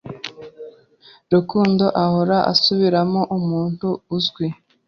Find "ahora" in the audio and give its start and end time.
2.03-2.37